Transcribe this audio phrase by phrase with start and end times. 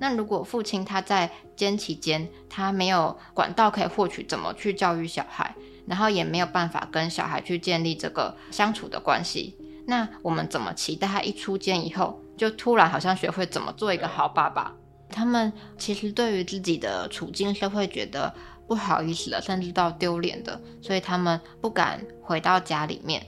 [0.00, 5.54] 那如果父亲他在监期间，他没有管道可以获取怎么去教育小孩，
[5.86, 14.72] 然后也没有办法跟小孩去建立这个相处的关系，那我们怎么期待他一出监以后，就突然好像学会怎么做一个好爸爸？
[15.10, 18.32] 他们其实对于自己的处境是会觉得
[18.66, 23.26] 不好意思的，甚至到丢脸的，所以他们不敢回到家里面。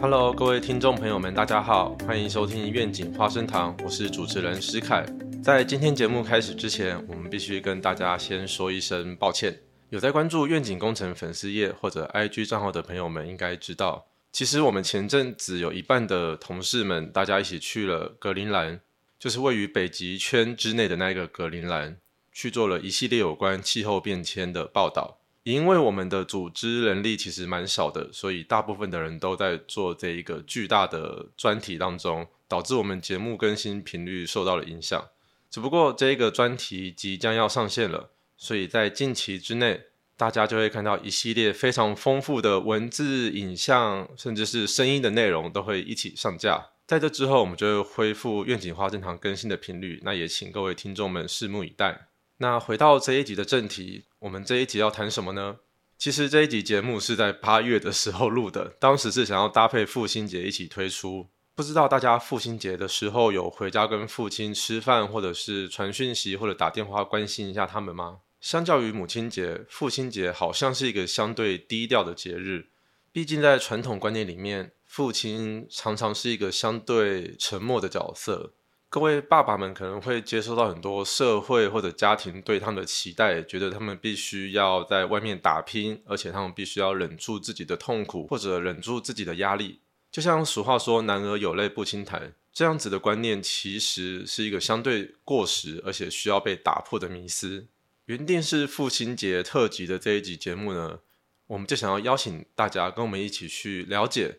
[0.00, 5.04] Hello，各位听众朋友们，大家好，欢迎收听愿景花生堂，我是主持人施凯。
[5.42, 9.58] 在今天节目开始之前，我们必须跟大家先说一声抱歉。
[9.90, 18.80] 有在关注愿景工程粉丝页或者 IG 账号的朋友们，应该知道，其实我们前阵子有一半的同事们，大家一起去了格陵兰，
[19.18, 21.96] 就是位于北极圈之内的那个格陵兰，
[22.32, 25.18] 去做了一系列有关气候变迁的报道。
[25.54, 35.02] 因为我们的组织人力其实蛮少的，所以大部分的人都在做这一个巨大的专题当中，导致我们节目更新频率受到了影响。
[35.48, 39.84] 只不过这个专题即将要上线了，所以在近期之内，
[40.18, 46.66] 大家就会看到一系列非常丰富的文字、影像，甚至是声音的内容都会一起上架。
[46.86, 52.07] 在这之后，我们就会恢复愿景花正常更新的频率，那也请各位听众们拭目以待。
[52.38, 55.56] 那回到这一集的正题，我们这一集要谈什么呢？
[55.96, 61.26] 其实这一集节目是在八月的时候录的，当时是想要搭配父亲节一起推出。
[61.56, 68.18] 不知道大家父亲节的时候有回家跟父亲吃饭，或者是传讯息或者打电话关心一下他们吗？
[68.40, 72.68] 相较于母亲节，父亲节好像是一个相对低调的节日，
[73.10, 78.52] 毕竟在传统观念里面，父亲常常是一个相对沉默的角色。
[78.90, 89.80] 各位爸爸们可能会接收到很多社会或者家庭对他们的期待，觉得他们必须要在外面打拼，而且他们必须要忍住自己的痛苦或者忍住自己的压力。
[90.10, 97.66] 就像俗话说“男儿有泪不轻弹”这样子的观念，其实是一个相对过时而且需要被打破的迷思。
[98.06, 101.00] 原定是父亲节特辑的这一集节目呢，
[101.48, 104.38] 我们就想要邀请大家跟我们一起去了解。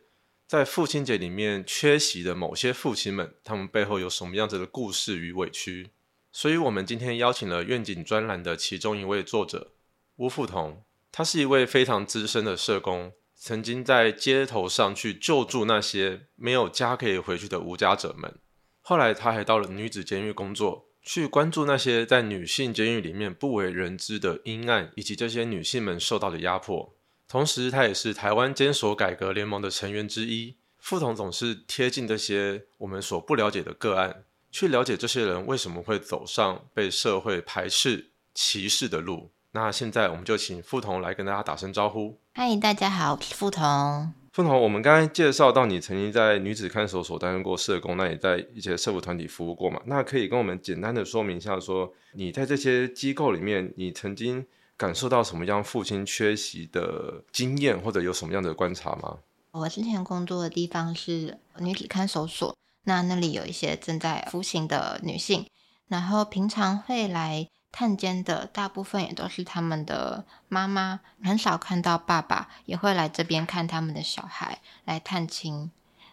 [0.50, 5.92] 在父亲节里面缺席的某些父亲们，他们背后有什么样子的故事与委屈？
[6.32, 9.74] 所以，我们今天邀请了愿景专栏的其中一位作者
[10.16, 18.40] 吴富同，他是一位非常资深的社工，曾经在街头上去救助那些没有家可以回去的无家者们。
[18.82, 26.96] 后来，他还到了女子监狱工作，去关注那些在女性监狱里面不为人知的阴暗，以及这些女性们受到的压迫。
[27.32, 30.56] 同时，他也是台湾监所改革联盟的成员之一。
[30.80, 39.30] 傅彤总是贴近这些我们所不了解的个案，去了解这些人为什么会走上被社会排斥、歧视的路。
[39.52, 42.20] 那现在，我们就请傅彤来跟大家打声招呼。
[42.34, 44.12] 嗨，大家好，我是傅彤。
[44.34, 49.80] 傅彤，我们刚才介绍到你曾经在女子看守所担任过社工，那也在一些社福团体服务过嘛？
[49.86, 54.48] 那可以跟我们简单的说明一下，说你在这些机构里面，你曾经。
[54.80, 59.18] 感受到什么样父亲缺席的经验，或者有什么样的观察吗？
[59.52, 65.46] 我之前工作的地方是女子看守所，那那里有一些正在服刑的女性，
[65.90, 75.72] 然后平常会来探监的大部分也都是他们的妈妈，很少看到爸爸也会来这边看他们的小孩来探亲。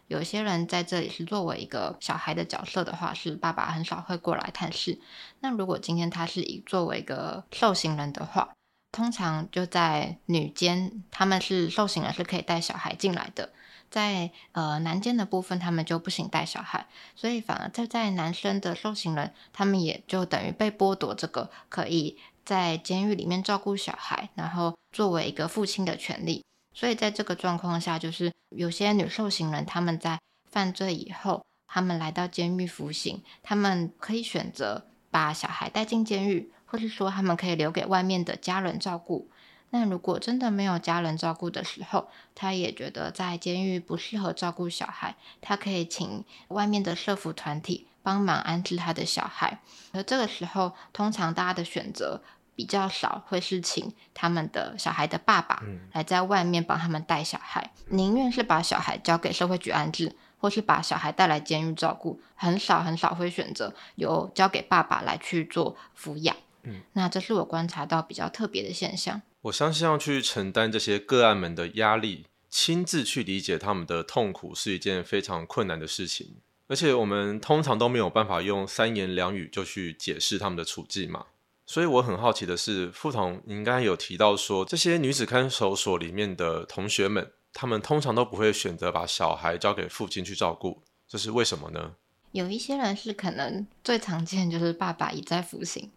[0.08, 5.00] 有些人在这里是作为一个小孩的角色的话，是爸爸很少会过来探视。
[5.40, 8.50] 那如果今天他是以作为一个受刑人的话，
[8.92, 13.50] 通常就在女监，他们是受刑人是可以带小孩进来的。
[13.88, 26.44] 在呃男监的部分，他们就不行带小孩，所以反而在在男生的受刑人，他们也就等于被剥夺这个可以在监狱里面照顾小孩，然后作为一个父亲的权利。
[26.78, 39.30] 所以在这个状况下，就是有些女受刑人，他们在犯罪以后，他们来到监狱服刑，他们可以选择把小孩带进监狱，或是说他们可以留给外面的家人照顾。
[39.70, 49.60] 那如果真的没有家人照顾的时候，他也觉得在监狱不适合照顾小孩，他可以请外面的社福团体帮忙安置他的小孩。
[49.92, 52.22] 而这个时候，通常大家的选择。
[52.56, 55.62] 比较少会是请他们的小孩的爸爸
[55.92, 66.34] 来在外面帮他们带小孩，宁愿是把小孩交给社会局安置，或是把小孩带来监狱照顾，很少很少会选择由交给爸爸来去做抚养。
[66.62, 69.20] 嗯，那这是我观察到比较特别的现象。
[69.42, 81.26] 我相信要去承担这些个案们的压力，亲自去理解他们的痛苦是一件非常困难的事情，而且我们通常都没有办法用三言两语就去解释他们的处境嘛。
[81.66, 91.96] 所以我很好奇的是，傅彤，你应该有提到说，这些女子看守所里面的同学们，他们通常都不会选择把小孩交给父亲去照顾，这是为什么呢？
[92.30, 95.90] 有一些人是可能最常见就是爸爸已在服刑，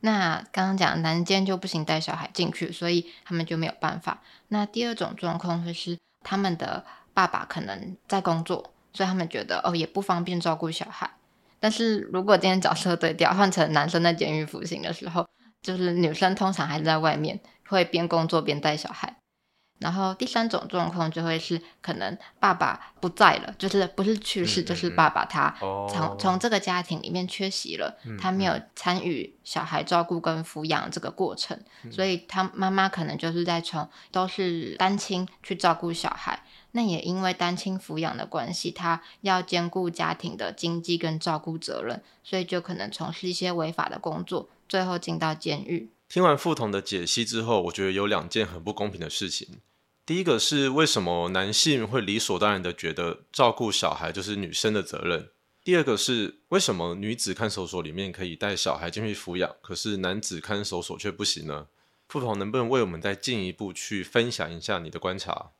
[0.00, 4.22] 那刚刚讲男监就不行带小孩进去，所以他们就没有办法。
[4.48, 6.84] 那第二种状况会是他们的
[7.14, 11.10] 爸爸可能在工作，所以他们觉得哦也不方便照顾小孩。
[11.60, 15.26] 但是如果今天角色对调，换成男生在监狱服刑的时候，
[15.60, 19.16] 就是女生通常还是在外面会边工作边带小孩。
[19.78, 25.54] 然后第三种状况就会是可能爸爸不在了，就是不是去世，就是爸爸他
[25.88, 31.58] 从从这个家庭里面缺席了，他没有参与小孩照顾跟抚养这个过程，
[31.90, 36.42] 所以他妈妈可能就是在从都是单亲去照顾小孩，
[36.72, 45.90] 那也因为单亲抚养的关系，他要兼顾家庭的经济跟照顾责任，所以就可能从事一些违法的工作，最后进到监狱。
[46.08, 49.60] 听完傅彤的解析之后，我觉得有两件很不公平的事情。
[50.06, 55.28] 第一个是为什么男性会理所当然的觉得照顾小孩就是女生的责任？
[55.62, 61.66] 第二个是为什么女子看守所里面可以带小孩进去抚养，可是男子看守所却不行呢？
[62.08, 65.50] 傅彤能不能为我们再进一步去分享一下你的观察？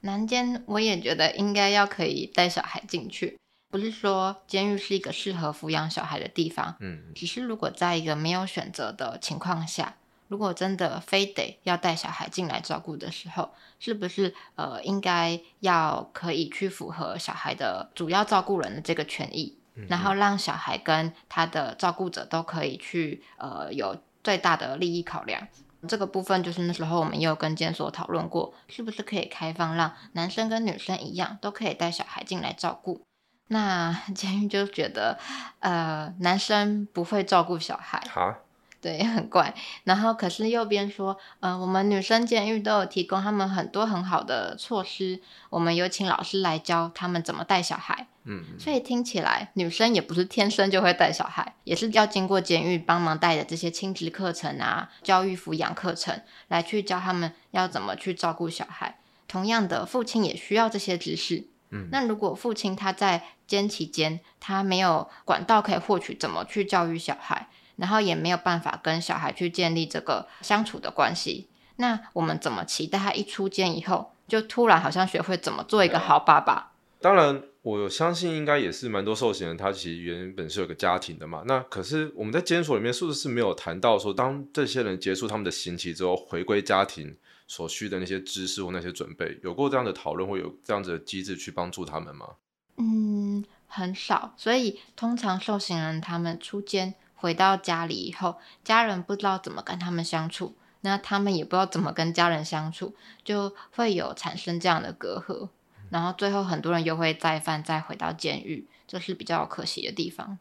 [0.00, 3.38] 男监我也觉得应该要可以带小孩进去，
[3.74, 9.96] 不是说监狱是一个适合抚养小孩的地方，嗯，只是如果在一个没有选择的情况下。
[10.28, 13.50] 如果真的非得要带小孩进来照顾的时候，
[13.80, 25.48] 是不是呃应该要可以去符合小孩的主要照顾人的这个权益，然后让小孩跟他的照顾者都可以去呃有最大的利益考量。
[25.88, 33.02] 这个部分就是那时候我们也有跟监所讨论过，是不是可以开放让男生跟女生一样都可以带小孩进来照顾？
[33.48, 35.18] 那 监狱就觉得
[35.60, 38.02] 呃男生不会照顾小孩。
[38.10, 38.34] 好。
[38.80, 39.54] 对， 很怪。
[39.84, 48.06] 然后可是右边说，呃，我们女生监狱都有提供他们很多很好的措施，我们有请老师来教他们怎么带小孩。
[48.24, 58.98] 嗯，所以听起来女生也不是天生就会带小孩，也是要经过监狱帮忙带的这些亲子课程啊、教育抚养课程，来去教他们要怎么去照顾小孩。
[59.26, 61.46] 同样的，父亲也需要这些知识。
[61.74, 67.48] 嗯，那如果父亲他在监期间，他没有管道可以获取怎么去教育小孩。
[67.76, 71.48] 然后也没有办法跟小孩去建立这个相处的关系，
[71.78, 76.70] 那我们怎么期待他一出监以后就突然好像学会怎么做一个好爸爸？
[77.00, 81.42] 当然，我相信应该也是蛮多受刑人，他其实原本是有个家庭的嘛。
[81.46, 87.16] 那可是我们在监所里面是不是没有谈到说，当这些人结束他们的刑期之后，回归家庭
[87.46, 92.36] 所需的那些知识或那些准备，有过这样的讨论，或有这样子的机制去帮助他们吗？
[92.76, 94.34] 嗯，很少。
[94.36, 96.94] 所以通常受刑人他们出监。
[97.16, 102.94] 回到家里以后，家人不知道怎么跟他们相处，那他们也不知道怎么跟家人相处，
[103.24, 105.48] 就会有产生这样的隔阂，
[105.88, 110.38] 然后最后很多人又会再犯，再回到监狱，这是比较可惜的地方。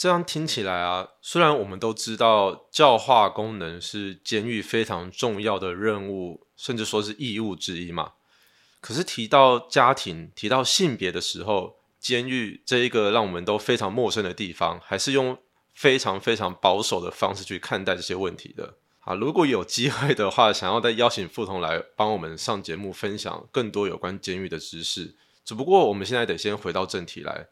[0.00, 8.12] 这样听起来啊，虽然我们都知道教化功能是监狱非常重要的任务，甚至说是义务之一嘛，
[8.80, 15.36] 可是提到家庭、提到性别的时候，监狱这一个让我们都非常陌生的地方，还是用。
[15.72, 19.14] 非常非常保守的方式去看待这些问题的啊！
[19.14, 25.14] 如果有机会的话，想要再邀请傅彤来帮我们上节目，分享更多有关监狱的知识。
[25.42, 27.46] 只不过我们现在得先回到正题来。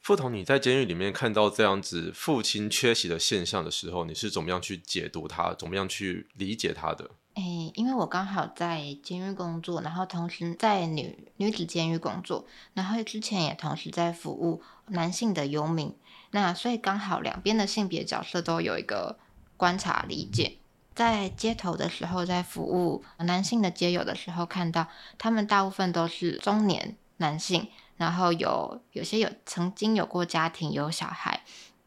[0.00, 7.10] 傅彤，你在监狱里面看到这样子父亲缺席的现象的时候，你是怎么样去解读它，怎么样去理解它的？
[7.34, 7.42] 哎，
[7.74, 15.94] 因为我刚好在监狱工作，然后同时在女女子监狱工作，然后之前也同时在服务男性的游民。
[16.32, 19.18] 那所以刚好两边的性别角色都有一个
[19.56, 20.56] 观察理解，
[20.94, 24.88] 在街头的时候，在服务男性的街友的时候，看到
[25.18, 27.68] 他们大部分都是中年男性，
[28.00, 31.42] 然后有有些有曾经有过家庭有小孩，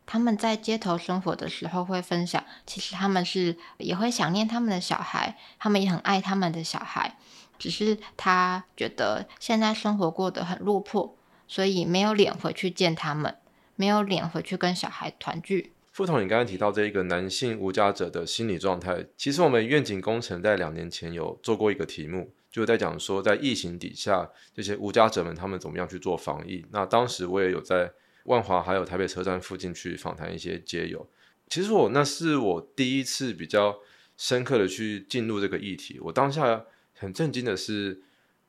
[0.06, 7.18] 他们在街头生活的时候会分享，其实他们是也会想念他们的小孩，他们也很爱他们的小孩，
[7.58, 11.18] 只是他觉得现在生活过得很落魄，
[11.48, 13.36] 所以没有脸回去见他们。
[13.76, 15.74] 没有脸回去跟小孩团聚。
[15.92, 26.66] 傅彤，你刚刚提到这一个男性无家者的心理状态，其实我们愿景工程在两年前有做过一个题目，就在讲说在疫情底下，这些无家者们他们怎么样去做防疫。
[26.72, 27.92] 那当时我也有在
[28.24, 31.10] 万华还有台北车站附近去访谈一些街友。
[31.50, 33.80] 其实我那是我第一次比较
[34.16, 36.00] 深刻的去进入这个议题。
[36.00, 38.04] 我当下很震惊的是。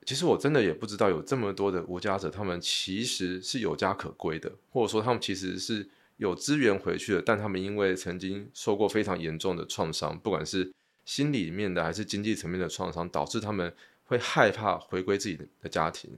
[0.06, 10.70] 其实我真的也不知道有这么多的无家者，他们其实是有家可归的，或者说他们其实是有资源回去了，但他们因为曾经受过非常严重的创伤，不管是
[11.06, 13.75] 心里面的还是经济层面的创伤，导致他们
[14.06, 16.11] 会害怕回归自己的家庭。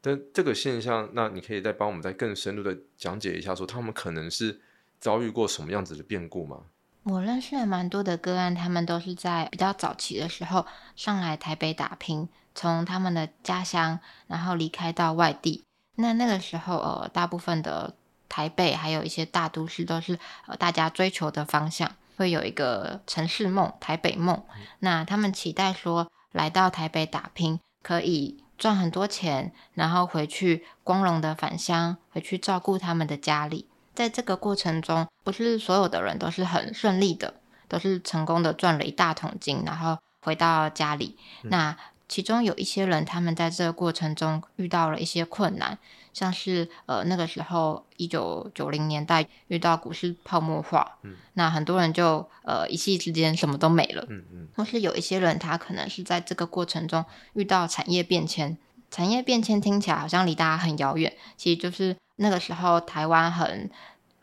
[0.00, 4.60] 但这个现象，那你可以再帮我们再更深入的讲解一下，说他们可能是
[4.98, 6.62] 遭遇过什么样子的变故吗？
[7.02, 10.66] 我认识了蛮多的个案，他们都是在比较早期的时候
[10.96, 15.64] 上来台北打拼，从他们的家乡然后离开到外地。
[15.96, 17.94] 那那个时候，呃，大部分的
[18.28, 24.42] 台北还有一些大都市都是呃大家追求的方向，会有一个城市梦、台北梦。
[24.78, 33.66] 那他们期待说来到台北打拼，可以赚很多钱，然后回去光荣的返乡，回去照顾他们的家里。
[33.94, 37.34] 在这个过程中，不是所有的人都是很顺利的，
[37.68, 41.18] 都是成功的赚了一大桶金，然后回到家里。
[41.42, 41.76] 那
[42.08, 45.78] 其中有一些人，他们在这个过程中遇到了一些困难，
[46.12, 58.56] 像是呃那个时候一九九零年代遇到股市泡沫化，嗯，那很多人就呃一夕之间什么都没了，嗯嗯，或是有一些人他可能是在这个过程中遇到产业变迁，
[58.90, 63.70] 产业变迁听起来好像离大家很遥远，其实就是那个时候台湾很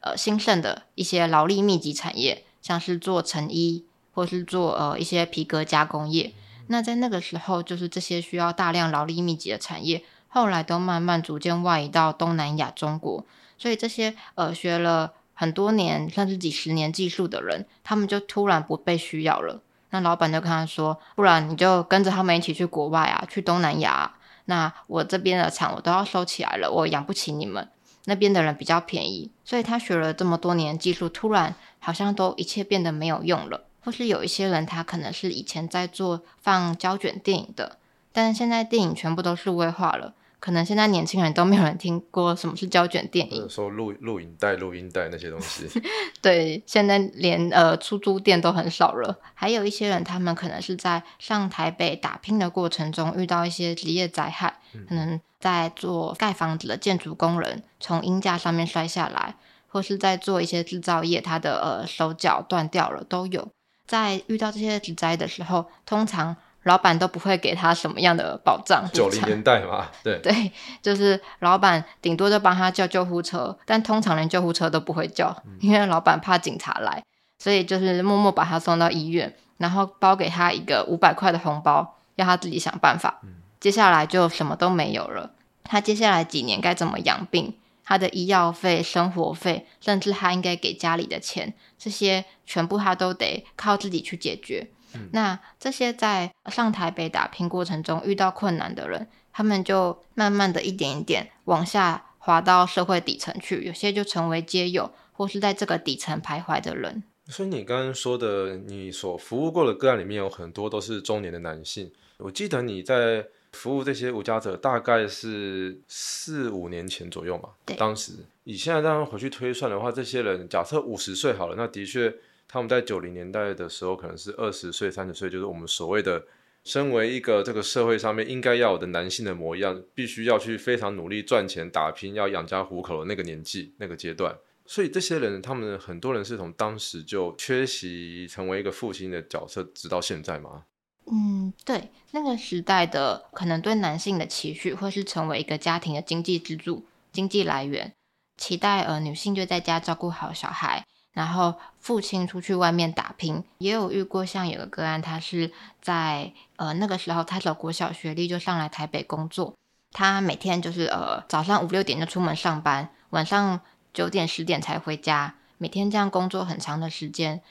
[0.01, 6.34] 呃兴盛的一些劳力密集产业，像是做成衣或是做呃一些皮革加工业。
[6.70, 13.26] 那在那个时候，就是这些需要大量劳力密集的产业，后来都慢慢逐渐外移到东南亚、中国。
[13.58, 19.62] 所以这些呃学了很多年甚至几十年技术的人，他们就突然不被需要了。
[19.90, 24.16] 那老板就跟他说：“不然你就跟着他们一起去国外啊，去东南亚。
[24.46, 27.68] 那我这边的厂我都要收起来了，我养不起你们
[28.06, 29.32] 那边的人比较便宜。
[29.46, 37.78] 所以他学了这么多年技术，突然好像都一切变得没有用了。”或是有一些人，他可能是以前在做放胶卷电影的，
[38.18, 45.70] 但是现在电影全部都数位化了，可能现在年轻人都没有人听过什么是胶卷电影，说录录影带、录音带那些东西。
[46.20, 49.20] 对，现在连呃出租店都很少了。
[49.36, 54.60] 还有一些人，他们可能是在上台北打拼的过程中遇到一些职业灾害，
[54.90, 59.36] 可能在做盖房子的建筑工人从鹰架上面摔下来，
[59.68, 63.48] 或是在做一些制造业，他的呃手脚断掉了都有。
[63.86, 66.36] 在遇到这些职灾的时候，通常
[66.68, 68.88] 老板都不会给他什么样的保障。
[68.94, 77.04] 九零年代嘛，对对，就是老板顶多就帮他叫救护车，但通常连救护车都不会叫，因为老板怕警察来，
[77.40, 83.22] 所以就是默默把他送到医院，然后包给他一个五百块的红包，要他自己想办法。
[83.60, 85.32] 接下来就什么都没有了，
[85.64, 87.56] 他接下来几年该怎么养病？
[87.84, 94.68] 他的医药费、生活费，甚至他应该给家里的钱，这些全部他都得靠自己去解决。
[95.12, 107.04] 那这些在上台北打拼过程中遇到困难的人，他们就慢慢的一点一点往下滑到社会底层去，有些就成为街友，或是在这个底层徘徊的人。
[107.27, 111.92] 所以你刚刚说的，你所服务过的个案里面有很多都是中年的男性。
[112.18, 113.27] 我记得你在。
[113.54, 117.50] 服务这些无家者大概是四五年前左右嘛。
[117.77, 118.12] 当时
[118.44, 122.13] 以现在这样回去推算的话，这些人假设五十岁好了，那的确
[122.48, 126.25] 他们在九零年代的时候可能是二十岁、三十岁，就是我们所谓的
[126.63, 134.36] 身为一个这个社会上面应该要有的男性的模样，必须要去非常努力赚钱打拼，要养家糊口的那个年纪、那个阶段。
[134.66, 140.63] 所以这些人，他们很多人是从当时就缺席成为一个父亲的角色，直到现在吗？
[141.10, 147.94] 嗯，对，那个时代的可能对男性的期许，或是成为一个家庭的经济支柱、经济来源，
[148.36, 150.86] 期待呃女性就在家照顾好小孩，
[151.18, 153.44] 然后父亲出去外面打拼。
[153.58, 159.56] 也有遇过像有个个案，他是在呃那个时候，他的国小学历就上来台北工作，
[159.92, 163.60] 他每天就是呃早上五六点就出门上班，晚上
[163.92, 167.42] 九点十点才回家，每天这样工作很长的时间。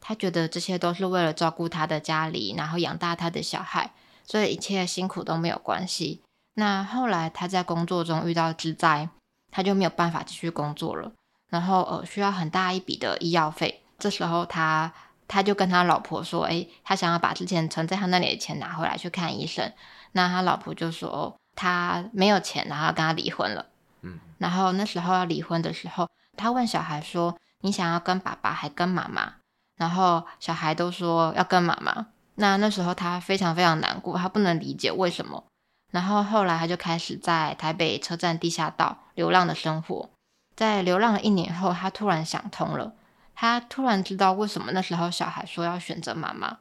[0.00, 3.90] 他觉得这些都是为了照顾他的家里，然后养大他的小孩，
[4.22, 6.20] 所以一切辛苦都没有关系。
[6.54, 9.08] 那后来他在工作中遇到之灾，
[9.50, 11.10] 他就没有办法继续工作了，
[11.50, 13.82] 然后呃需要很大一笔的医药费。
[13.98, 14.92] 这时候他
[15.28, 19.72] 他就跟他老婆说：“诶，他想要把之前存在他那里的钱拿回来去看医生。”
[20.12, 23.66] 那他老婆就说他没有钱，然后跟他离婚了。
[24.02, 29.34] 嗯，然后那时候要离婚的时候，他问小孩说：“你想要跟爸爸还跟妈妈？”
[29.76, 35.44] 然后小孩都说要跟妈妈，那那时候他非常非常难过，他不能理解为什么。
[35.92, 40.08] 然后后来他就开始在台北车站地下道流浪的生活，
[40.56, 42.94] 在流浪了一年后，他突然想通了，
[43.34, 46.56] 他突然知道为什么那时候小孩说要选择妈妈，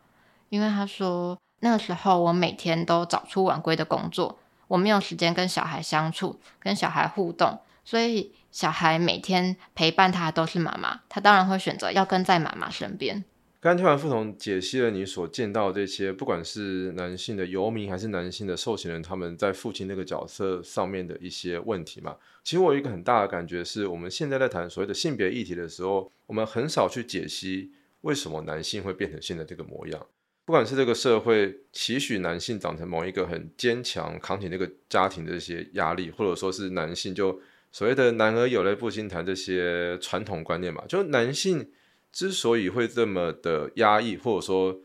[0.50, 4.38] 因为他说那个时候我每天都早出晚归的工作，
[4.68, 13.24] 我没有时间跟小孩相处，跟小孩互动，所以小孩每天陪伴他都是妈妈，他当然会选择要跟在妈妈身边。
[13.66, 22.16] 刚听完傅彤解析了你所见到这些，不管是男性的游民还是男性的受刑人，他们在父亲那个角色上面的一些问题嘛。
[22.44, 30.06] 其实我有一个很大的感觉是，我们现在在谈所谓的性别议题的时候，我们很少去解析为什么男性会变成现在这个模样。
[30.46, 37.42] 不管是这个社会期许男性长成某一个很坚强、扛起那个家庭的这些压力，或者说是男性就
[37.72, 41.68] 所谓的“男儿有泪不轻弹”这些传统观念嘛，就男性。
[42.16, 44.80] 之所以会这么的压抑，或者说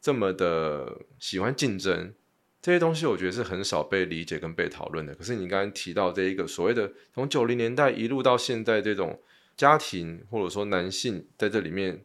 [0.00, 2.12] 这么的喜欢竞争，
[2.60, 5.14] 这些东西我觉得是很少被理解跟被讨论的。
[5.14, 9.22] 可是你刚刚提到这一个所谓的从九零年代一路到现在这种
[9.56, 12.04] 家庭，或者说男性在这里面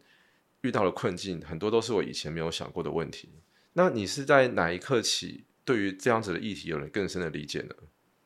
[0.62, 3.32] 遇到的困境，很多都是我以前没有想过的问题。
[3.74, 7.74] 那你是在哪一刻起对于这样子的议题有了更深的理解呢？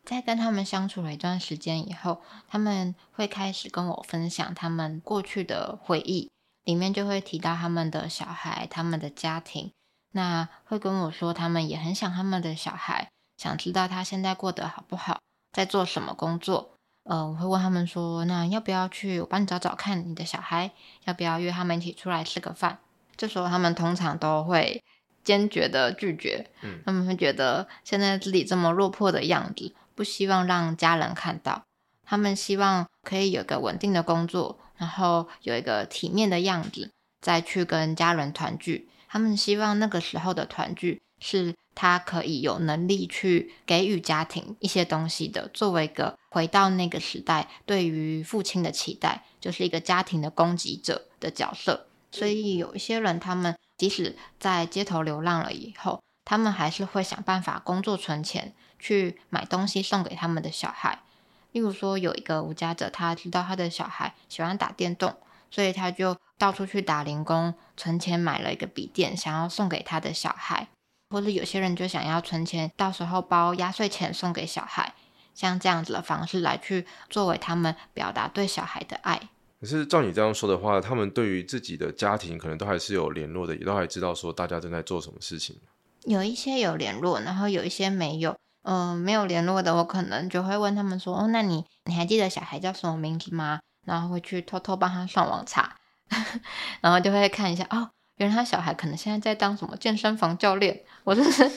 [0.03, 6.29] 在跟他们相处了一段时间以后，他们会开始跟我分享他们过去的回忆。
[6.63, 9.71] 里面就会提到他们的小孩、他们的家庭，
[10.11, 15.19] 那会跟我说他们也很想他们的小孩，想知道他现在过得好不好，
[15.51, 16.71] 在做什么工作。
[17.03, 20.71] 呃，我会问他们说，那要不要去我帮你找找看你的小孩，
[21.05, 22.77] 要不要约他们一起出来吃个饭？
[23.17, 24.83] 这时候他们通常都会
[25.23, 31.63] 坚决的拒绝，嗯，他们会觉得现在自己这么落魄的样子，不希望让家人看到，
[32.03, 34.59] 他们希望可以有个稳定的工作。
[34.81, 36.89] 然后有一个体面的样子，
[37.21, 38.89] 再去跟家人团聚。
[39.07, 51.85] 他们希望那个时候的团聚是他可以有能力去给予家庭一些东西的，作为一个回到那个时代对于父亲的期待，就是一个家庭的供给者的角色。
[52.09, 61.03] 所以有一些人，他们即使在街头流浪了以后，他们还是会想办法工作存钱，去买东西送给他们的小孩。
[61.51, 65.15] 例如说，有一个无家者，他知道他的小孩喜欢打电动，
[65.49, 70.67] 所以他就到处去打零工存钱，买了一个笔电，想要送给他的小孩。
[71.09, 74.93] 或者有些人就想要存钱，到时候包压岁钱送给小孩，
[75.35, 79.19] 像这样子的方式来去作为他们表达对小孩的爱。
[79.59, 85.57] 可是照你这样说的话，他们对于自己的家庭可能都还是有联络的，也都还知道说大家正在做什么事情。
[86.05, 88.35] 有一些有联络，然后有一些没有。
[88.63, 95.75] 嗯，没有联络的，我可能就会问他们说：“哦，那你你还记得小孩叫什么名字吗？”然后会去偷偷帮他上网查，
[96.81, 101.49] 然后就会看一下哦，原来他小孩可能现在在当什么健身房教练，或者是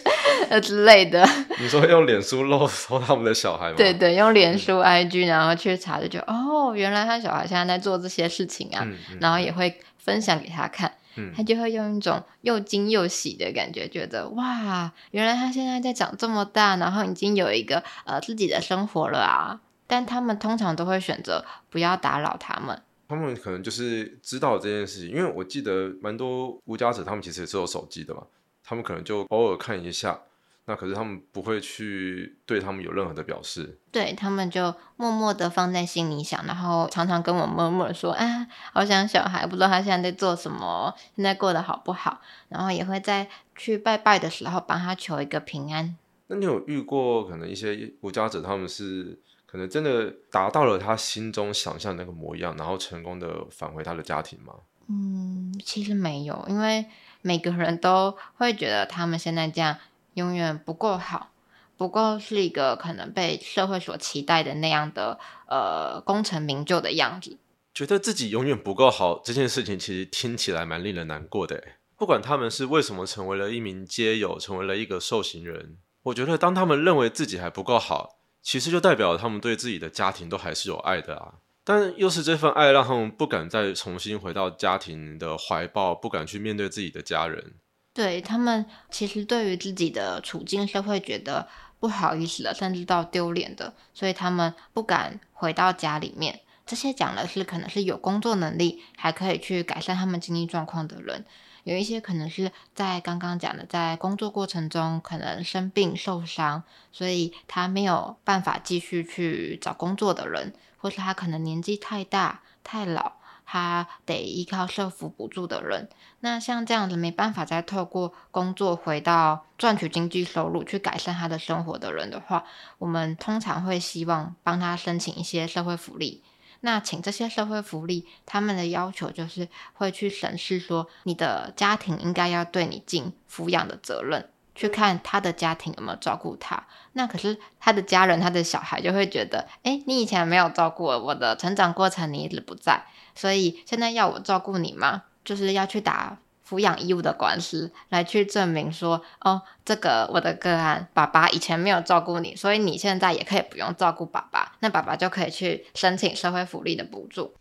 [0.48, 1.22] 呃之类的。
[1.60, 3.74] 你说用脸书露搜他们的小孩吗？
[3.76, 8.80] 对对，用脸书 IG 然后去查，就觉得哦，原来他小孩现在在做这些事情啊，
[9.20, 10.90] 然后也会分享给他看。
[11.34, 19.60] 他就会用一种又惊又喜的感觉，觉得哇，原来他现在在长这么大，然后已经有一个呃自己的生活了啊！
[19.86, 22.82] 但他们通常都会选择不要打扰他们。
[23.08, 28.22] 他们可能就是知道这件事情，因为我记得蛮多无家者，他们其实也是有手机的嘛，
[28.64, 30.18] 他们可能就偶尔看一下。
[30.66, 45.94] 那可是他们不会去对他们有任何的表示，对他们就默默的放在心里想，然后常常跟我默默说：“啊，好想小孩，不知道他现在在做什么，现在过得好不好。”然后也会在去拜拜的时候帮他求一个平安。
[46.28, 54.54] 那你有遇过可能一些无家者，他们是可能真的达到了他心中想象那个模样，然后成功的返回他的家庭吗？
[54.88, 56.86] 嗯，其实没有，因为
[57.20, 59.76] 每个人都会觉得他们现在这样。
[60.14, 61.30] 永远不够好，
[61.76, 67.38] 不够是一个可能被社会所期待的那样的呃功成名就的样子。
[67.72, 71.62] 觉得自己永远不够好这件事情，其实听起来蛮令人难过的。
[71.96, 81.34] 不管他们是为什么成为了一名街友，成为了一个受刑人，我觉得当他们认为自己还不够好，其实就代表他们对自己的家庭都还是有爱的啊。
[81.64, 87.54] 但又是这份爱让他们不敢再重新回到家庭的怀抱，不敢去面对自己的家人。
[87.94, 96.40] 对他们，其实对于自己的处境是会觉得不好意思的，甚至到丢脸的，所以他们不敢回到家里面。
[96.66, 101.20] 这些讲的是可能是有工作能力，还可以去改善他们经济状况的人；
[101.62, 113.12] 有一些可能是在刚刚讲的，在工作过程中可能生病受伤，所以他没有办法继续去找工作的人，或是他可能年纪太大太老。
[113.44, 115.88] 他得依靠社福补助的人，
[116.20, 122.44] 那像这样子没办法再透过工作回到赚取经济收入去改善他的生活的人的话，
[122.78, 126.22] 我们通常会希望帮他申请一些社会福利。
[126.60, 134.30] 那请这些社会福利，他们的要求就是会去审视说，你的家庭应该要对你尽抚养的责任。
[134.54, 136.64] 去看他的家庭有没有照顾他。
[136.92, 145.02] 那可是他的家人，他的小孩就会觉得，哎，你以前没有照顾我，我的成长过程你一直不在，所以现在要我照顾你吗？
[145.24, 157.34] 就是要去打抚养义务的官司，来去证明说，哦，这个我的个案，爸爸以前没有照顾你，所以你现在也可以不用照顾爸爸，那爸爸就可以去申请社会福利的补助。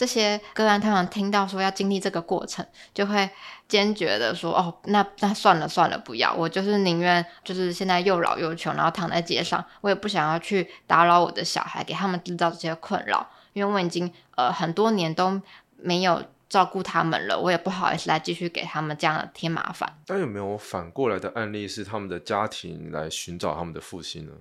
[0.00, 3.28] 这些个案，他们听到说要经历这个过程，就会
[3.68, 15.38] 坚决的说：“哦，那那算了算了，不要，我就是宁愿就是现在又老又穷，然后躺在街上，我也不想要去打扰我的小孩，给他们制造这些困扰，因为我已经呃很多年都
[15.76, 24.32] 没有照顾他们了，我也不好意思来继续给他们这样的添麻烦。”但有没有反过来的案例，是他们的家庭来寻找他们的父亲呢？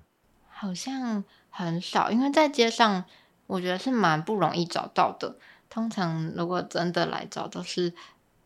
[0.48, 3.04] 好像很少，因为在街上。
[3.50, 5.36] 我觉得是蛮不容易找到的。
[5.69, 7.93] 通常如果真的来找，都是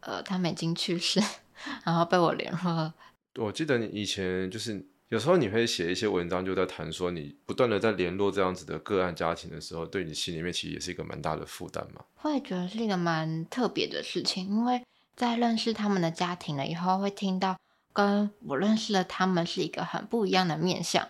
[0.01, 1.21] 呃他们已经去世，
[1.85, 2.93] 然后被我联络。
[3.35, 12.03] 我记得你以前就是有时候你会写一些文章，就在谈说你不断的在联络这样子的个案家庭的时候，对你心里面其实也是一个蛮大的负担嘛。
[12.15, 14.83] 会觉得是一个蛮特别的事情，因为
[15.15, 17.57] 在认识他们的家庭了以后，会听到
[17.93, 21.07] 跟我认识的他们是一个很不一样的面相，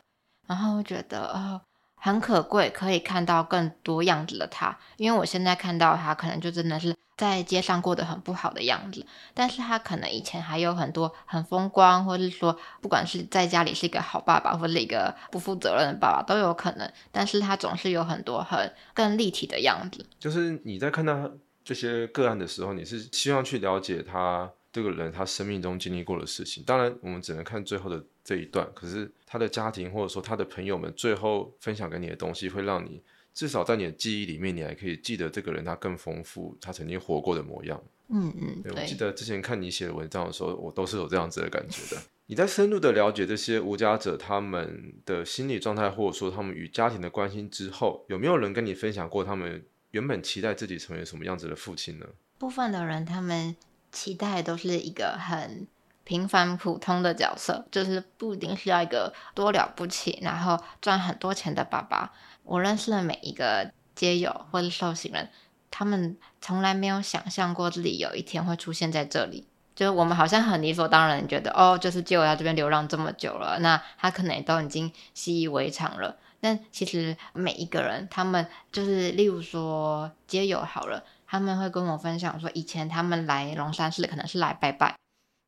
[0.48, 1.62] 然后觉得呃。
[2.04, 4.78] 很可贵，可以看到更多样子的他。
[4.98, 9.06] 因为我现在看到他，可能就真的是在街上过得很不好的样子。
[9.34, 16.92] 但是他可能以前还有很多很风光，或者是说，不管是在家里是一个好爸爸，或者一个不负责任的爸爸都有可能。
[17.10, 20.06] 但是他总是有很多很更立体的样子。
[20.20, 21.32] 就是你在看到
[21.64, 24.52] 这些个案的时候，你是希望去了解他。
[24.74, 28.68] 这个人他生命中经历过的事情，当然我们只能看最后的这一段。
[28.74, 33.00] 可是他的家庭或者说他的朋友们最后分享给你的东西，会让你
[33.36, 37.82] 至少在你的记忆里面，你还可以记得这个人他更丰富，他曾经活过的模样。
[38.10, 42.02] 嗯嗯，对我记得之前看你写的文章的时候，我都是有这样子的感觉的。
[42.26, 52.08] 你在深入的了解这些无家者他们的心理状态，或者说他们与家庭的关心之后，有没有人跟你分享过他们原本期待自己成为什么样子的父亲呢？
[52.40, 53.56] 部分的人他们。
[53.94, 55.66] 期待都是一个很
[56.04, 62.12] 平凡普通的角色，就是不一定是要一个多了不起，然后赚很多钱的爸爸。
[62.44, 65.30] 我认识的每一个街友或者受刑人，
[65.72, 69.48] 他们从来没有想象过自己有一天会出现在这里。
[69.76, 76.18] 就是我们好像很理所当然觉得，哦，就是街友在这边流浪这么久了，那他可能也都已经习以为常了。
[76.42, 81.04] 但其实每一个人，他们就是例如说街友好了。
[81.34, 84.96] 他们会跟我分享说，以前他们来龙山寺可能是来拜拜，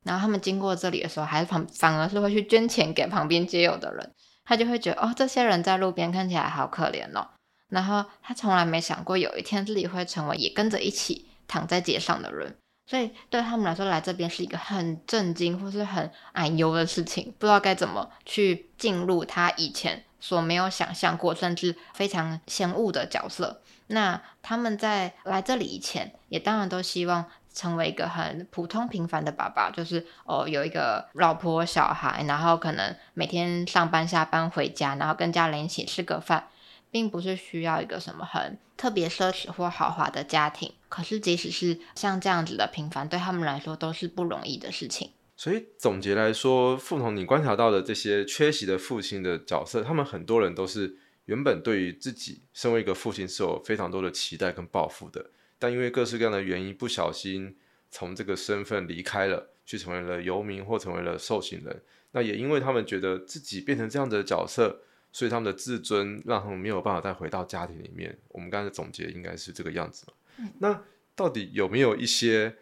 [0.02, 4.12] 然后他们经过这里的时候，还是旁反而是会去捐钱给旁边街友的人，
[4.44, 7.28] 他就会觉得哦，这些人在路边看起来好可怜哦。
[7.68, 23.62] 然后他从来没想过有一天自己会成为也跟着一起躺在街上的人，所以对他们来说来这边是一个很震惊或是很哎忧的事情，不知道该怎么去进入他以前所没有想象过，甚至非常嫌恶的角色。
[23.88, 36.48] 那他们在来这里以前，也当然都希望成为一个很普通平凡的爸爸，就是哦有一个老婆小孩，然后可能每天上班下班回家，然后跟家人一起吃个饭，
[36.90, 40.72] 并不是需要一个什么很特别奢侈或豪华的家庭。
[40.88, 45.12] 可是即使是像这样子的平凡，对他们来说都是不容易的事情。
[45.36, 50.98] 所以总结来说，傅彤，你观察到的这些缺席的父亲的角色，他们很多人都是。
[51.26, 57.56] 原本对于自己身为一个父亲是有非常多的期待跟抱负的，但因为各式各样的原因，不小心
[57.90, 61.82] 从这个身份离开了，去成为了游民或成为了受刑人。
[62.12, 68.18] 那也因为他们觉得自己变成这样的角色，所以他们的自尊让他们没有办法再回到家庭里面。
[68.28, 70.50] 我们刚才总结应该是这个样子嘛？
[70.58, 70.82] 那
[71.14, 72.56] 到底有没有一些？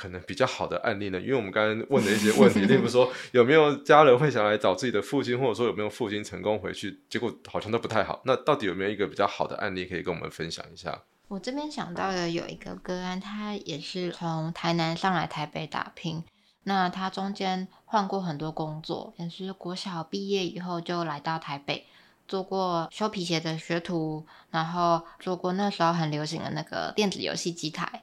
[0.00, 1.20] 可能比较好的案例呢？
[1.20, 8.22] 因为我们刚刚问的一些问题， 例如说有没有家人会想来找自己的父亲，或者说有没有父亲成功回去，结果好像都不太好。
[8.24, 11.02] 那到底有没有一个比较好的案例可以跟我们分享一下？
[11.28, 16.24] 我这边想到的有一个个案，他也是从台南上来台北打拼，
[16.64, 21.84] 那他中间换过很多工作，也是国小毕业以后就来到台北，
[22.26, 28.02] 做过修皮鞋的学徒，然后做过那时候很流行的那个电子游戏机台，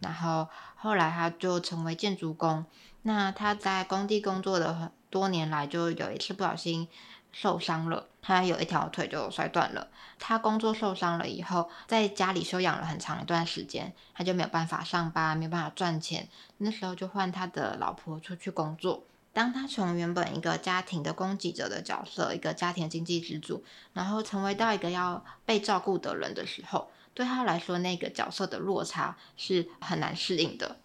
[0.00, 0.48] 然后。
[0.78, 2.64] 后来他就成为建筑工。
[3.02, 6.86] 那他在工地工作的很多年来，就有一次不小心
[7.32, 9.88] 受伤了，他有一条腿就摔断了。
[10.18, 16.28] 他工作受伤了以后，在家里休养了很长一段时间，他就没有办法上班，没有办法赚钱。
[16.58, 19.02] 那时候就换他的老婆出去工作。
[19.32, 23.64] 当他从原本一个家庭的供给者的角色，一个家庭经济支柱，
[23.94, 26.90] 然后成为到一个要被照顾的人的时候。
[27.16, 30.76] 对他来说，那个角色的落差是很难适应的。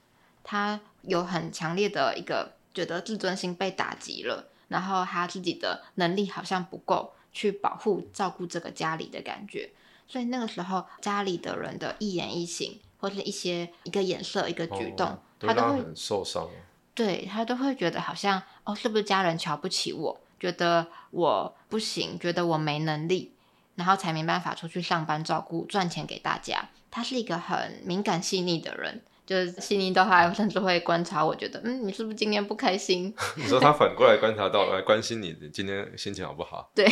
[0.45, 9.71] 他有很强烈的一个觉得自尊心被打击了，然后他自己的能力好像不够去保护照顾这个家里的感觉，
[10.07, 16.47] 所以那个时候家里的人的一言一行或是一些一个眼色一个举动，哦他都会很受伤。
[16.95, 23.33] 对他都会觉得好像哦，是不是家人瞧不起我，觉得我不行，觉得我没能力，
[23.75, 26.69] 然后才没办法出去上班照顾赚钱给大家。
[26.89, 33.13] 他是一个很敏感细腻的人，就是细腻到他甚至会观察我，觉得嗯，你是不是今天不开心？
[33.37, 36.69] 你说他反过来观察到，来关心你今天心情好不好？
[36.75, 36.85] 对，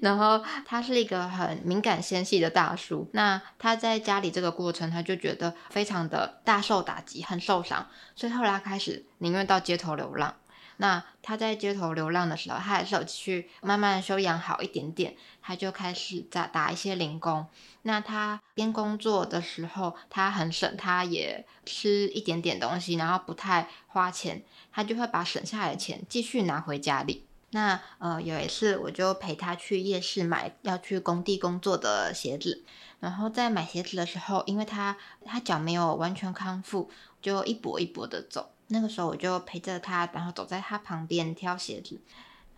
[0.00, 3.10] 然后他是一个很敏感纤细的大叔。
[3.12, 10.36] 那他在家里这个过程，他就觉得非常的大受打击，很受伤，所以后来他开始宁愿到街头流浪。
[10.80, 15.16] 那他在街头流浪的时候，他还是有去慢慢修养好一点点，
[15.48, 17.46] 他就开始在打一些零工。
[17.80, 27.24] 那他边工作的时候，他很省，他也吃一点点东西，然后不太花钱，他就会把省下来的钱继续拿回家里。
[27.52, 32.62] 那呃有一次我就陪他去夜市买要去工地工作的鞋子，
[33.00, 36.90] 然后在买鞋子的时候，因为他他脚没有完全康复，
[37.22, 38.50] 就一跛一跛的走。
[38.66, 41.98] 那个时候我就陪着他，然后走在他旁边挑鞋子。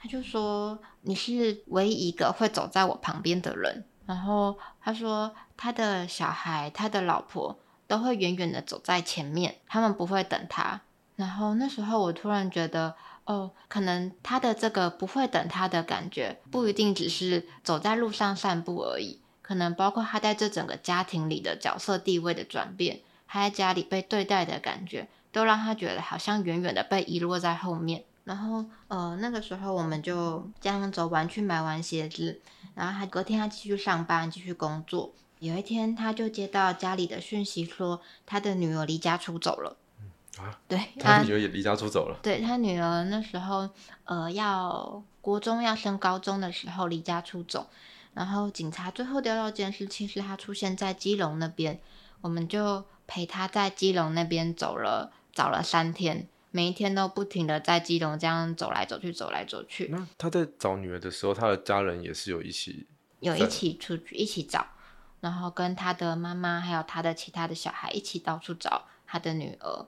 [0.03, 10.81] 他就说：“你是唯一一个会走在我旁边的人。”然后他说：“他的小孩、他的老婆都会远远的走在前面，他们不会等他。”
[11.17, 12.95] 然后那时候我突然觉得，
[13.27, 25.09] 哦，可能他的这个不会等他的感觉，不一定只是走在路上散步而已，可能包括他在这整个家庭里的角色地位的转变，他在家里被对待的感觉。
[25.33, 28.03] 都让他觉得好像远远的被遗落在后面。
[28.25, 32.41] 然后，呃，那个时候我们就这样走完去买完鞋子，
[32.75, 35.13] 然后他隔天他继续上班，继续工作。
[35.39, 39.77] 有一天，他就接到家里的讯息，说他的女儿离家出走了。
[40.39, 42.19] 啊，对，他女儿也离家出走了。
[42.23, 43.69] 对他女儿那时候，
[44.05, 47.69] 呃，要国中要升高中的时候离家出走，
[48.15, 51.81] 然后警察最后调到监视器是他出现在基隆那边，
[52.21, 55.13] 我们就陪他在基隆那边走了。
[55.33, 59.89] 找了三天，每一天都不停的在基隆这样走来走去，走来走去。
[59.91, 62.87] 那他在找女儿的时候，他的家人也是有一起，
[63.21, 64.67] 有一起出去一起找，
[65.21, 69.87] 然后跟他的妈妈还有他的其他的小孩一起到处找他的女儿。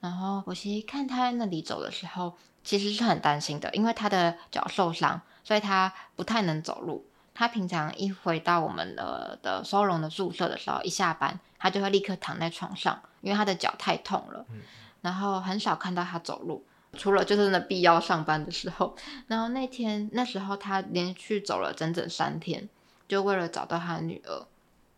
[0.00, 7.06] 然后我其实看他在那里走的时候，其实是很担心的，因为他的脚受伤，所以他不太能走路。
[7.32, 14.46] 他平常一回到我们的的收容的宿舍的时候，一下班他就会立刻躺在床上，因为他的脚太痛了。
[14.50, 14.60] 嗯
[15.04, 16.64] 然后很少看到他走路，
[16.94, 18.96] 除了就是那必要上班的时候。
[19.26, 22.66] 然后那天那时候他连续走了整整三天，
[23.06, 24.46] 就为了找到他女儿。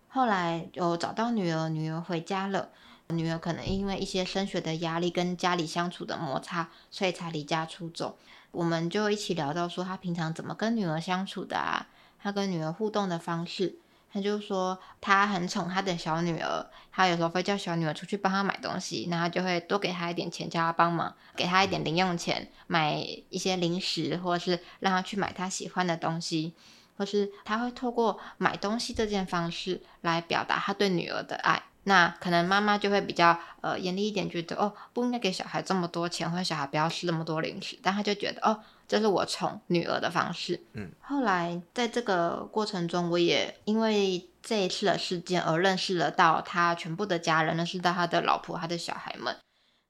[0.09, 2.69] 后来有找到女儿，女儿回家了。
[3.09, 8.17] 女儿可能因为一些升学的压力跟家里相处的摩擦，所以才离家出走。
[8.53, 11.89] 我们就一起聊到说，他平常怎么跟女儿相处的啊？
[12.23, 13.81] 他跟女儿互动的方式。
[14.17, 26.55] 他就说他很宠他的小女儿，他有时候会叫小女儿出去帮他买东西，那他就会多给他一点钱，叫他帮忙，给他一点零用钱，买一些零食，或者是让他去买他喜欢的东西，
[26.97, 31.65] 或是他会透过买东西这件方式来表达他对女儿的爱。
[31.85, 38.61] 那可能妈妈就会比较呃严厉一点，觉得哦不应该给小孩这么多钱，或者小孩不要吃那么多零食，但他就觉得哦。
[38.89, 40.63] 这是我宠女儿的方式。
[40.73, 49.37] 嗯，后来在这个过程中，我也因为这一次的事件而认识了到他全部的家人，认识到他的老婆、他的小孩们，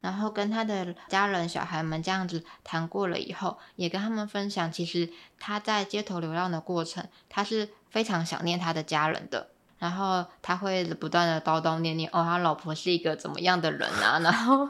[0.00, 9.50] 然后跟他的家人、小孩们这样子谈过了以后，也跟他们分享，其实他在街头流浪的过程，他是非常想念他的家人的。
[9.78, 14.18] 然后他会不断的叨叨念念哦，他老婆是一个怎么样的人啊？
[14.20, 14.66] 然后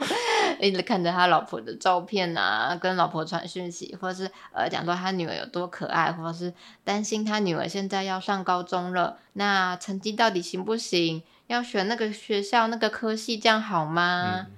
[0.61, 11.23] 一直看着他老婆的照片啊，跟老婆传讯息，或者是呃讲说他女儿有多可爱，或者是担心他女儿现在要上高中了，那成绩到底行不行？
[11.47, 14.47] 要选那个学校那个科系，这样好吗？
[14.49, 14.57] 嗯、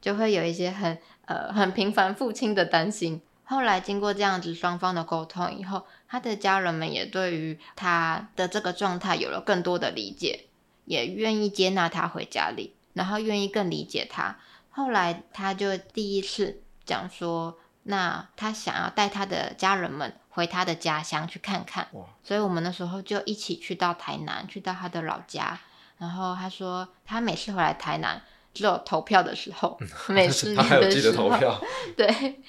[0.00, 3.20] 就会有一些很呃很平凡父亲的担心。
[3.50, 10.48] 后来经过这样子双方的沟通以后，他的家人们也对于他的这个状态有了更多的理解，
[10.84, 14.36] 也愿意接纳他回家里，然后愿意更理解他。
[14.68, 21.88] 后来他就第一次讲说，那他想要带他的家人们回他的家乡去看看。
[22.22, 25.58] 所以我们那时候就一起去到台南，去到他的老家。
[25.96, 28.20] 然后他说，他每次回来台南。
[28.54, 31.30] 只有投票的时候，每四年 的时候，
[31.96, 32.40] 对，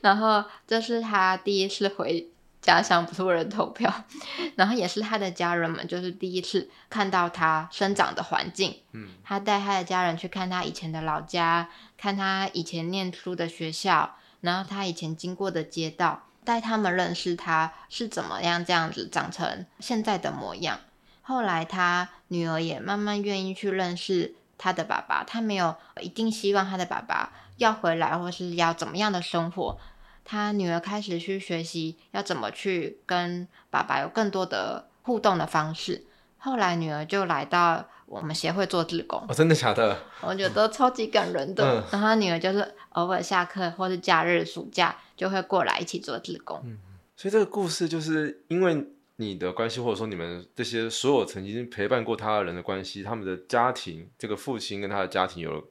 [0.00, 2.28] 然后这是他第一次回
[2.60, 3.92] 家乡，不是为了投票，
[4.56, 8.80] 然后也是他的家人们就是第一次看到他生长的环境。
[8.92, 20.80] 嗯，他带他的家人去看他以前的老家，看他以前念书的学校，然后他以前经过的街道，带他们认识他是怎么样这样子长成现在的模样。
[21.22, 29.78] 后来他女儿也慢慢愿意去认识他的爸爸，他没有一定希望他的爸爸要回来或是要怎么样的生活。
[30.24, 36.04] 他女儿开始去学习要怎么去跟爸爸有更多的互动的方式。
[36.38, 39.96] 后来女儿就来到我们协会做志工，哦，真的假的？
[40.22, 41.84] 我觉得超级感人的。
[41.90, 46.60] 然后女儿就是偶尔下课或是假日、暑假就会过来一起做志工。
[46.64, 46.78] 嗯，
[47.16, 48.86] 所以这个故事就是因为
[49.16, 55.68] 你的关系，或者说你们这些所有曾经陪伴过他的人的关系，他们的家庭，这个父亲跟他的家庭有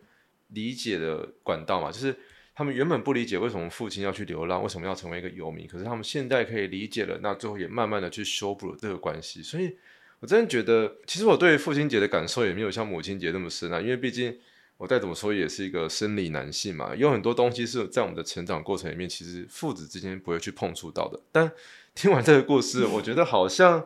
[0.50, 1.92] 理解的管道嘛？
[1.92, 2.16] 就是
[2.54, 9.78] 他们原本不理解为什么父亲要去流浪，为什么要成为一个游民，可是他们现在可以理解了，那最后也慢慢的去修补了这个关系，所以。
[10.22, 14.36] 我真的觉得，其实我对父亲节的感受也没有像母亲节那么深啊，因为毕竟
[14.78, 21.20] 我再怎么说也是一个生理男性嘛，有很多东西是在我们的成长过程里面，其实父子之间不会去碰触到的。
[21.32, 21.50] 但
[21.96, 23.86] 听完这个故事，我觉得好像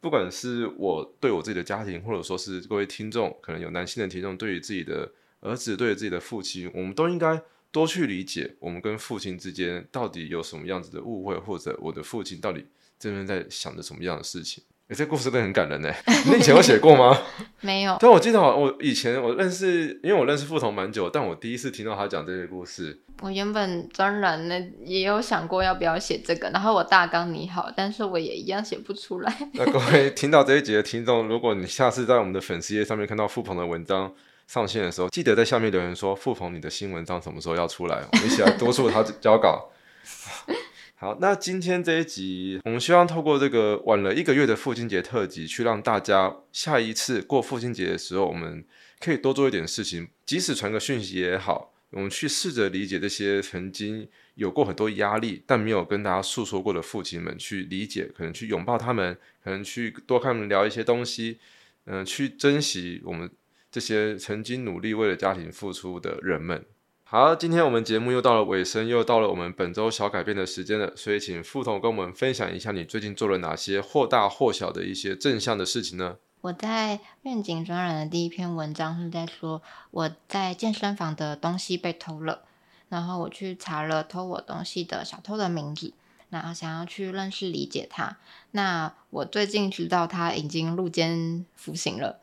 [0.00, 12.64] 不管是我对我自己的家庭，或者说是各位听众，可能有男性的听众，对于自己的儿子，对于自己的父亲，我们都应该多去理解，我们跟父亲之间到底有什么样子的误会，或者我的父亲到底
[12.98, 14.64] 这边在想着什么样的事情。
[14.94, 15.92] 这故事真的很感人呢。
[16.26, 17.16] 你以前有写过吗？
[17.60, 17.96] 没有。
[18.00, 23.00] 但我记得，我以前我认识，因为我认识傅彤蛮久，但我第一次听到他讲这些故事。
[23.22, 29.50] 我原本专栏呢也有想过要不要写这个，然后我大纲拟好，但是我也一样写不出来。
[29.54, 34.12] 那各位听到这一集的听众，如果你下次在我们的粉丝页上面看到傅鹏的文章
[34.46, 37.98] 上线的时候，记得在下面留言说：“傅鹏，你的新文章什么时候要出来？
[38.10, 39.70] 我们一起来督促他交稿。”
[41.00, 48.62] 好，那今天这一集，我们希望透过这个晚了一个月的父亲节特辑，去让大家下一次过父亲节的时候，我们
[48.98, 61.38] 可以多做一点事情，即使传个讯息也好，我们去试着理解这些曾经有过很多压力，但没有跟大家诉说过的父亲们，去理解，可能去拥抱他们，可能去多看他们聊一些东西，
[61.86, 63.30] 嗯，去珍惜我们
[63.72, 66.62] 这些曾经努力为了家庭付出的人们。
[67.12, 76.18] 好，今天我们节目又到了尾声，又到了我们本周小改变的时间了，所以请副总跟我们分享一下你最近做了哪些或大或小的一些正向的事情呢？
[76.42, 82.42] 我在愿景专栏的第一篇文章是在说我在健身房的东西被偷了，
[82.88, 85.92] 然后我去查了偷我东西的小偷的名字。
[86.30, 88.16] 然后想要去认识理解他，
[88.52, 92.18] 那我最近知道他已经入监服刑了，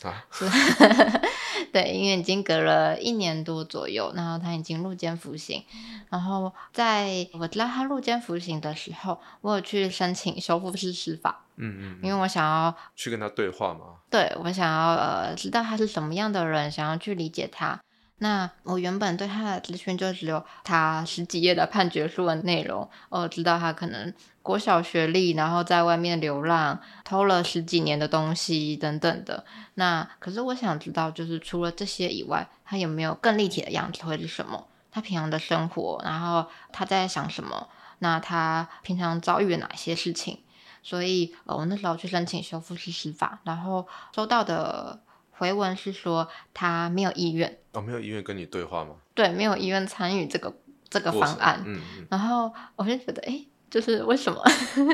[1.71, 5.63] 对，因为已经隔了一年多左右，然后他已经入监服刑。
[6.09, 17.77] 然后在我知道他入监服刑的时候，我有去申请修复式司法，嗯嗯，因为我想要去跟他对话嘛，对我想要呃知道他是什么样的人，想要去理解他。
[18.19, 29.45] 那我原本对他的资讯就只有他十几页的判决书的内容，哦知道他可能国小学历，然后在外面流浪，偷了十几年的东西等等的。
[29.75, 34.65] 那可是我想知道，就是除了这些以外，他有没有更立体的样子会是什么？
[34.91, 37.69] 他平常的生活，然后他在想什么？
[37.99, 40.39] 那他平常遭遇了哪些事情？
[40.81, 45.01] 所以，呃，我那时候去申请修复式司法，然后收到的。
[45.37, 48.95] 回文是说他没有意愿哦，没有意愿跟你对话吗？
[49.13, 50.53] 对，没有意愿参与这个
[50.89, 51.61] 这个方案。
[51.65, 52.07] 嗯嗯。
[52.09, 54.41] 然后我就觉得，哎，就是为什么？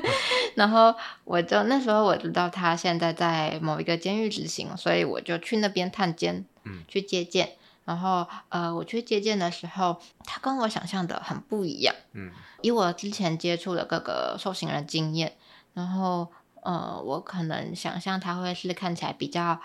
[0.55, 7.53] 然后我就那时候我知道他现在在某一个监狱执行，所以我就去那边探监，嗯，去接见。
[7.85, 11.95] 然后呃，我去接见的时候，他跟我想象的很不一样。
[12.13, 12.31] 嗯。
[12.61, 15.35] 以我之前接触的各个受刑人经验，
[15.73, 19.59] 然后呃，我可能想象他会是看起来比较。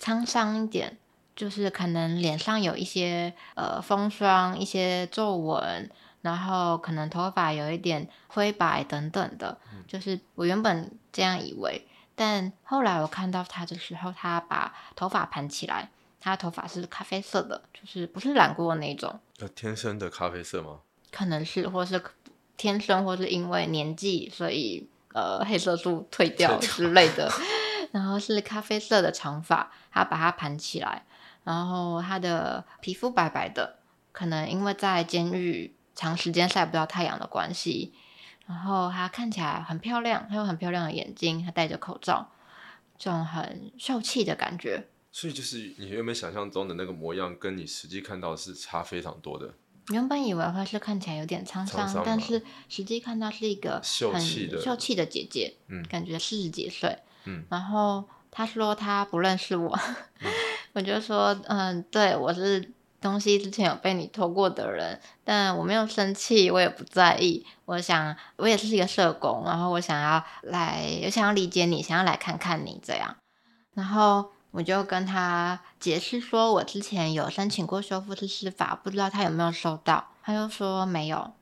[0.00, 0.98] 沧桑一点，
[1.34, 5.90] 就是可能脸上有一些呃风霜、一些皱纹，
[6.22, 9.58] 然后可能头发有一点灰白等等的。
[9.86, 19.20] 就是我原本这样以为，但后来我看到他的时候，他把头发盘起来，他头发是咖啡色的，就是不是染过的那种。
[19.38, 20.80] 呃，天生的咖啡色吗？
[21.12, 22.02] 可能是，或是
[22.56, 27.30] 天生，或是因为年纪，所以呃黑色素退掉之类的。
[27.92, 31.04] 然后是咖啡色的长发，他把它盘起来，
[31.44, 33.78] 然后他的皮肤白白的，
[34.12, 37.92] 可能因为在监狱长时间晒不到太阳的关系，
[38.46, 42.30] 然后他看起来很漂亮，他有很漂亮的眼睛，他戴着口罩，
[42.98, 44.88] 这种很秀气的感觉。
[45.10, 49.54] 所以就是你原本想象中的那个模样，跟你实际看到是差非常多的。
[49.88, 56.98] 原本以为会是看起来有点沧桑，但是实际看到是一个秀气的秀气的姐姐，嗯，感觉四十几岁。
[57.26, 59.78] 嗯，然后他说他不认识我，
[60.72, 67.44] 我就说，嗯，对我是东西之前有被你偷过的人，但我没有生气，我也不在意。
[67.64, 73.16] 我想，我也是一个社工，然后我想要来，我想要理解你，想要来看看你这样。
[73.74, 80.08] 然后我就跟他解释说，我之前有申请过修复式司法，不知道他有没有收到。
[80.22, 81.32] 他就说没有。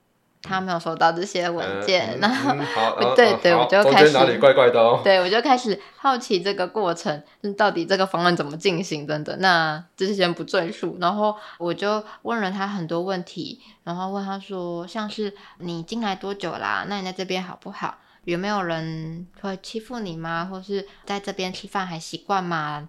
[0.45, 2.55] 他没有收到这些文件，然后
[3.17, 5.01] 对对，我就开始哪里怪怪的哦。
[5.03, 7.23] 对，我就开始好奇这个过程，
[7.57, 9.35] 到底这个方案怎么进行等等。
[9.41, 16.85] 那这些先不赘述，然后我就问了他很多问题，然后问他说，像是你进来多久啦？
[16.89, 17.97] 那你在这边好不好？
[18.25, 20.49] 有没有人会欺负你吗？
[20.51, 22.89] 或是在这边吃饭还习惯吗？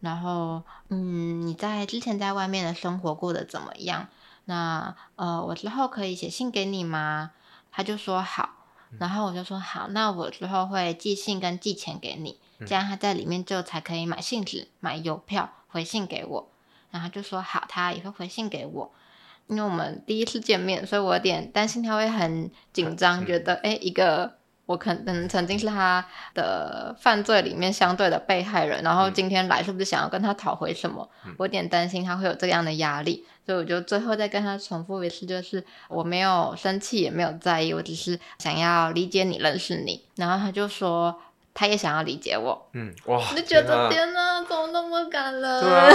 [0.00, 4.06] 然后，嗯，你在之前在外面的生活过得怎么样？
[4.46, 7.32] 那呃，我之后可以写信给你吗？
[7.70, 8.48] 他就说好，
[8.98, 16.48] 然后我就说好，那我之后会寄信跟寄钱给你，这样他在里面就才可以买信纸、买邮票回信给我。
[16.90, 18.92] 然后就说好，他也会回信给我，
[19.46, 24.38] 因为我们第一次见面，所以我有点担心他会很紧张，觉得哎一个。
[24.66, 26.04] 我可能曾经是他
[26.34, 31.08] 的犯罪里面相对的被害人，然后今天来是不是想要跟他讨回什么？
[31.38, 40.04] 我有点担心他会有这样的压力，所以我就最后再跟他重复一次，就是我没有生气，也没有在意，我只是想要理解你、认识你。
[40.16, 41.16] 然后他就说
[41.54, 42.68] 他也想要理解我。
[42.72, 45.60] 嗯，哇，你觉得天哪，怎么那么感人？
[45.60, 45.88] 对啊，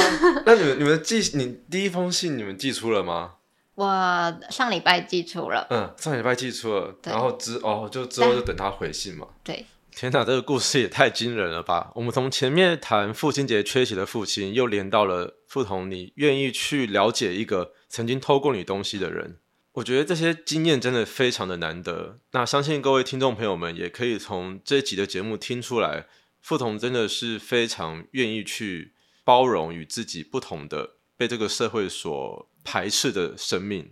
[0.45, 3.33] 那你们你们寄你第一封信你们寄出了吗？
[3.75, 9.27] 我上礼拜寄出了，嗯，上礼拜寄出了，然后之哦，就之后就等他回信嘛。
[9.43, 9.65] 对，
[9.95, 11.91] 天哪，这个故事也太惊人了吧！
[11.95, 19.37] 我们从前面谈父亲节缺席的父亲，又连到了傅彤，你愿意去了解一个曾经偷过你东西的人，
[19.73, 22.19] 我觉得这些经验真的非常的难得。
[22.31, 26.05] 那相信各位听众朋友们也可以从这一集的节目听出来，
[26.41, 28.93] 傅彤真的是非常愿意去
[29.23, 32.49] 包容与自己不同的，被这个社会所。
[32.63, 33.91] 排斥的生命。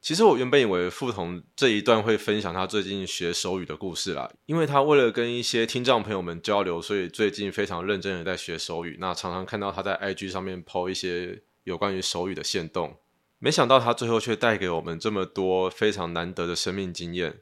[0.00, 8.96] 其实我原本以为傅彤这一段会分享他最近学手语的故事啦，因为他为了跟一些听障朋友们交流，所以最近非常认真的在学手语。
[9.00, 12.96] 那常常看到他在 IG 上面 po 一些有关于手语的线动，
[13.40, 17.40] 没想到他最后却带给我们这么多非常难得的生命经验。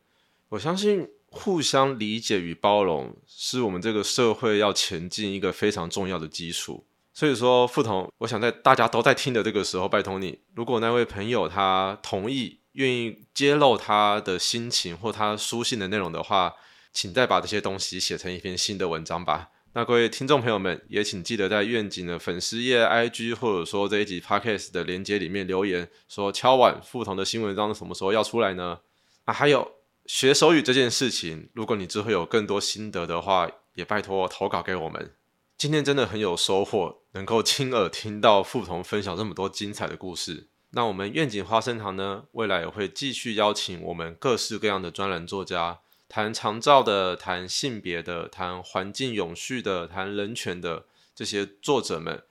[0.49, 6.86] 我相信互相理解与包容是我们这个社会要前进一个非常重要的基础。
[7.17, 16.53] 所以说，傅彤，我想在大家都在听的这个时候，拜托你，如果那位朋友他同意、愿意揭露他的心情或他书信的内容的话，
[16.93, 19.49] 请再把这些东西写成一篇新的文章吧。
[19.73, 28.81] 那各位听众朋友们，也请记得在愿景的粉丝页、IG 或者说这一集 Podcast 的连接里面留言，说敲碗傅彤的新文章什么时候要出来呢？
[29.25, 29.73] 啊，还有
[30.05, 35.14] 学手语这件事情，如果你之后有更多心得的话，也拜托投稿给我们。
[35.59, 40.49] 今天真的很有收获，能够亲耳听到傅彤分享这么多精彩的故事。
[40.73, 45.79] 那我们愿景花生堂呢，未来也会继续邀请我们各式各样的专栏作家，
[46.11, 52.23] 谈长照的、谈性别的、谈环境永续的、谈人权的这些作者们，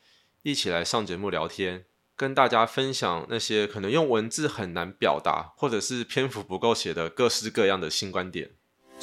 [0.44, 8.52] 一起来上节目聊天，跟大家分享那些可能用文字很难表达，或者是篇幅不够写的各式各样的新观点。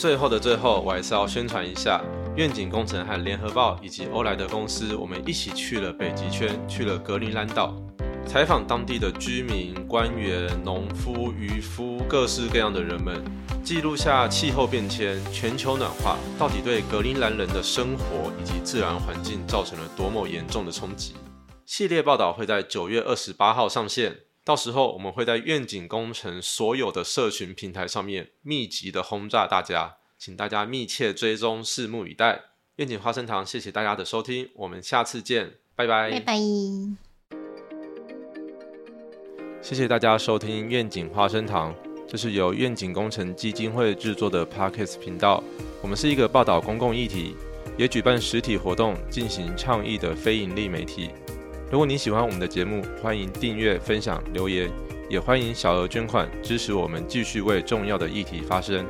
[0.02, 2.02] 最后的最后，我还是要宣传一下
[2.34, 7.72] 愿景工程和联合报以及欧莱德公司，我们一起去了北极圈，去了格陵兰岛，
[8.26, 13.22] 采访当地的居民、官员、农夫、渔夫，各式各样的人们，
[13.62, 21.14] 记录下气候变迁、全球暖化到底对格陵兰人的生活以及自然环境造成了多么严重的冲击。
[21.64, 24.16] 系列报道会在九月二十八号上线。
[24.44, 32.42] 到时候我们会在愿景工程所有的社群平台上面密集的轰炸大家，请大家密切追踪，拭目以待。
[32.76, 36.10] 愿景花生堂，谢谢大家的收听，我们下次见，拜拜。
[36.10, 36.38] 拜拜。
[39.60, 41.72] 谢谢大家收听愿景花生堂，
[42.08, 45.40] 这是由愿景工程基金会制作的 Parkes 频道。
[45.80, 47.36] 我们是一个报道公共议题，
[47.78, 51.10] 也举办实体活动进行倡议的非营利媒体。
[51.72, 54.70] 如果你喜欢我们的节目，欢迎订阅、分享、留言，
[55.08, 58.84] 也欢迎小额捐款支持我们，继续为重要的议题发声。